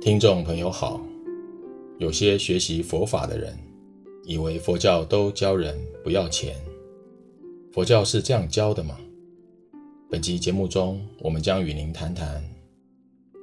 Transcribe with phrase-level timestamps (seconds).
[0.00, 0.98] 听众朋友好，
[1.98, 3.54] 有些学习佛法的人
[4.24, 6.56] 以为佛教都教人不要钱，
[7.70, 8.98] 佛教是这样教的吗？
[10.08, 12.42] 本集节目中，我们将与您谈谈，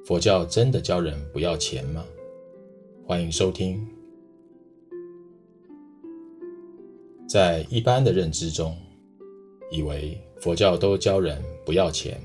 [0.04, 2.04] 佛教真的教人不要钱吗？
[3.06, 3.86] 欢迎收听。
[7.28, 8.76] 在一般的认知中，
[9.70, 12.20] 以为佛教都教人不要钱，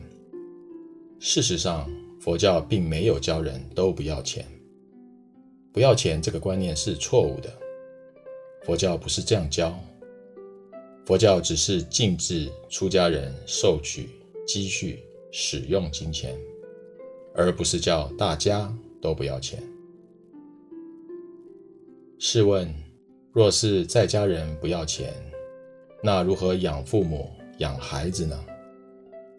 [1.19, 1.87] 事实上，
[2.23, 4.47] 佛教并没有教人都不要钱，
[5.73, 7.53] 不要钱这个观念是错误的。
[8.61, 9.77] 佛教不是这样教，
[11.05, 14.09] 佛教只是禁止出家人收取
[14.47, 16.33] 积蓄、使用金钱，
[17.35, 19.61] 而不是叫大家都不要钱。
[22.19, 22.73] 试问，
[23.33, 25.13] 若是在家人不要钱，
[26.01, 28.41] 那如何养父母、养孩子呢？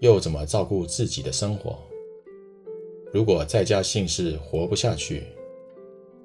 [0.01, 1.79] 又怎么照顾自己的生活？
[3.15, 5.23] 如果在家姓氏活不下去，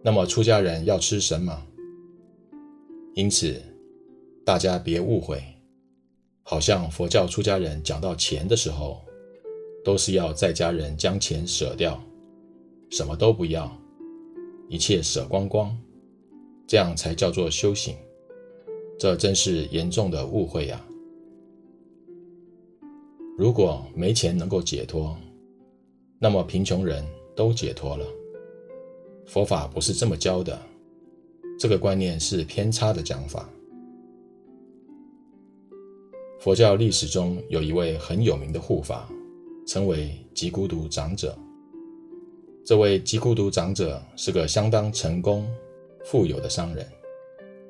[0.02, 1.56] 那么出家人要吃什么？
[3.14, 3.62] 因此，
[4.44, 5.40] 大家别误会，
[6.42, 9.02] 好像佛教出家人讲到钱的时候，
[9.86, 12.02] 都是要在家人将钱舍掉，
[12.90, 13.72] 什么都不要，
[14.68, 15.78] 一切舍光光，
[16.66, 17.96] 这样才叫做修行。
[18.98, 20.84] 这真是严重的误会呀！
[23.38, 25.16] 如果没钱能够解脱，
[26.22, 27.04] 那么贫穷人
[27.34, 28.06] 都解脱了。
[29.26, 30.60] 佛法不是这么教的，
[31.58, 33.50] 这个观念是偏差的讲法。
[36.40, 39.10] 佛教历史中有一位很有名的护法，
[39.66, 41.38] 称为吉孤独长者。
[42.66, 45.50] 这位吉孤独长者是个相当成功、
[46.04, 46.86] 富有的商人，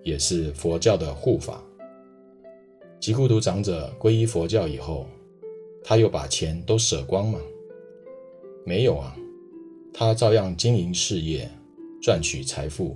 [0.03, 1.63] 也是佛教的护法。
[2.99, 5.05] 吉孤独长者皈依佛教以后，
[5.83, 7.39] 他又把钱都舍光吗？
[8.65, 9.15] 没有啊，
[9.93, 11.49] 他照样经营事业，
[12.01, 12.95] 赚取财富，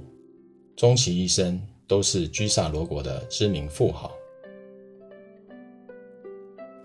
[0.76, 4.12] 终其一生都是居萨罗国的知名富豪。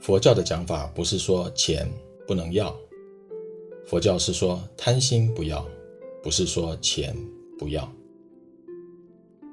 [0.01, 1.87] 佛教的讲法不是说钱
[2.27, 2.75] 不能要，
[3.85, 5.67] 佛教是说贪心不要，
[6.23, 7.15] 不是说钱
[7.59, 7.91] 不要。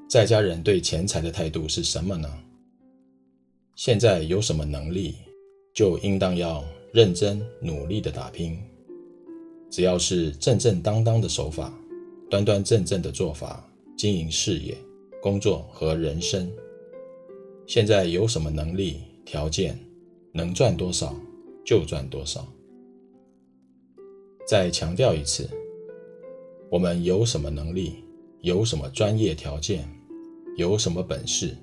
[0.07, 2.31] 在家人对钱财的态度是什么呢？
[3.75, 5.15] 现在有什么能力，
[5.73, 8.57] 就应当要认真努力的打拼。
[9.75, 11.77] 只要是正正当当的手法，
[12.29, 14.73] 端端正正的做法，经营事业、
[15.21, 16.49] 工作和人生，
[17.67, 19.77] 现在有什么能力、条件，
[20.31, 21.13] 能赚多少
[21.65, 22.47] 就赚多少。
[24.47, 25.49] 再强调一次，
[26.69, 27.95] 我们有什么能力，
[28.39, 29.85] 有什么专业条件，
[30.55, 31.53] 有什么本事，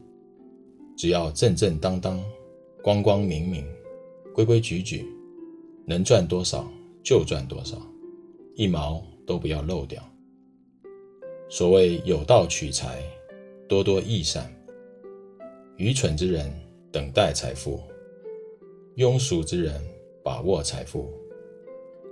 [0.98, 2.22] 只要正正当当、
[2.82, 3.64] 光光明明、
[4.34, 5.06] 规规矩矩，
[5.86, 6.70] 能赚多少
[7.02, 7.80] 就赚多少。
[8.54, 10.02] 一毛都不要漏掉。
[11.48, 13.02] 所谓有道取财，
[13.68, 14.52] 多多益善。
[15.76, 16.52] 愚蠢之人
[16.92, 17.80] 等待财富，
[18.96, 19.82] 庸俗之人
[20.22, 21.10] 把握财富，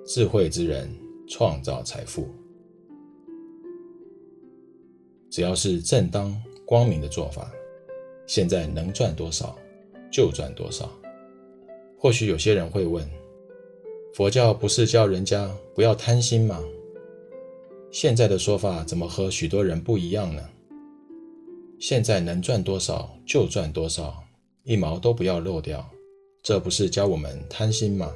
[0.04, 0.90] 智慧之人
[1.28, 2.26] 创造财富。
[5.30, 6.34] 只要是正当
[6.66, 7.52] 光明的做法，
[8.26, 9.56] 现在能赚多少
[10.10, 10.90] 就赚多少。
[11.98, 13.08] 或许有些人会问，
[14.12, 16.60] 佛教不是教人家不要贪心吗？
[17.92, 20.42] 现在的说法怎么和许多人不一样呢？
[21.78, 24.22] 现在能赚多少就赚多少，
[24.64, 25.88] 一毛都不要漏掉，
[26.42, 28.12] 这不是教我们贪心吗？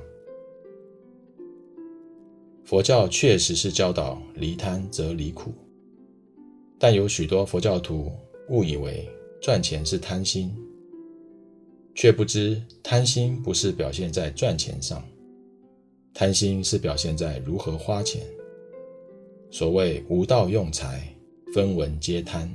[2.64, 5.52] 佛教确实是教导离贪则离苦，
[6.76, 8.10] 但有许多佛教徒
[8.48, 9.08] 误以为
[9.40, 10.52] 赚钱是贪心，
[11.94, 15.00] 却不知贪心不是表现在赚钱上。
[16.14, 18.22] 贪心是表现在如何花钱。
[19.50, 21.12] 所谓无道用财，
[21.52, 22.48] 分文皆贪。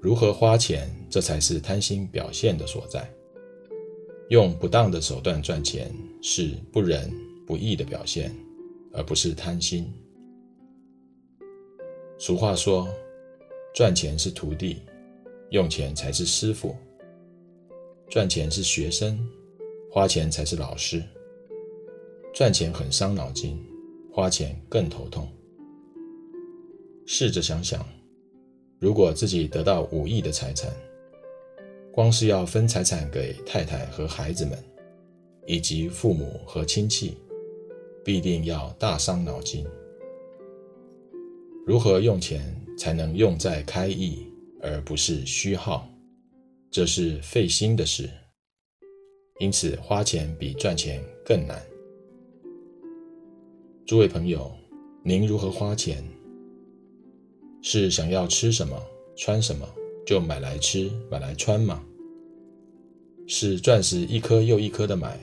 [0.00, 3.08] 如何花钱，这才是贪心表现的所在。
[4.30, 7.08] 用不当的手段赚钱，是不仁
[7.46, 8.34] 不义的表现，
[8.92, 9.92] 而不是贪心。
[12.18, 12.88] 俗话说，
[13.72, 14.82] 赚钱是徒弟，
[15.50, 16.74] 用钱才是师傅。
[18.10, 19.16] 赚钱是学生，
[19.92, 21.00] 花钱才是老师。
[22.34, 23.58] 赚钱很伤脑筋，
[24.12, 25.28] 花钱更头痛。
[27.04, 27.84] 试着想想，
[28.78, 30.70] 如果自己得到五亿的财产，
[31.90, 34.56] 光是要分财产给太太和孩子们，
[35.46, 37.16] 以及父母和亲戚，
[38.04, 39.66] 必定要大伤脑筋。
[41.66, 44.26] 如何用钱才能用在开意，
[44.62, 45.88] 而不是虚耗？
[46.70, 48.08] 这是费心的事。
[49.40, 51.60] 因此，花钱比赚钱更难。
[53.88, 54.52] 诸位朋友，
[55.02, 56.04] 您如何花钱？
[57.62, 58.78] 是想要吃什么、
[59.16, 59.66] 穿什么
[60.04, 61.82] 就买来吃、买来穿吗？
[63.26, 65.18] 是钻石一颗又一颗的买，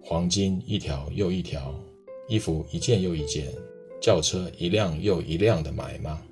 [0.00, 1.78] 黄金一条又一条，
[2.26, 3.52] 衣服一件又一件，
[4.00, 6.22] 轿车一辆又一辆的买吗？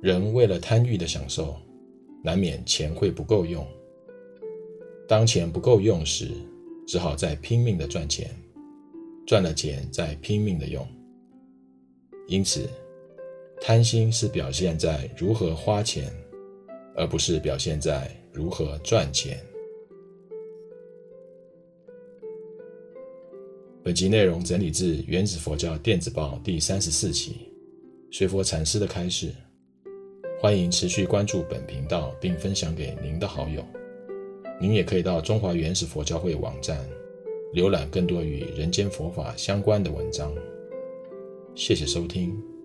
[0.00, 1.56] 人为了贪欲的享受，
[2.22, 3.66] 难免钱会不够用。
[5.08, 6.30] 当钱不够用时，
[6.86, 8.30] 只好再拼命的赚钱，
[9.28, 10.88] 赚了钱再拼命的用。
[12.28, 12.66] 因此，
[13.60, 16.10] 贪心是表现在如何花钱，
[16.96, 19.38] 而不是表现在如何赚钱。
[23.82, 27.52] 本集内容整理自《原始佛教电子报》第三十四期，
[28.10, 29.30] 随佛禅师的开示。
[30.40, 33.62] 欢迎持续关注本频道，并分享给您的好友。
[34.58, 36.82] 您也可以到中华原始佛教会网站
[37.54, 40.32] 浏览更多与人间佛法相关的文章。
[41.54, 42.57] 谢谢收听。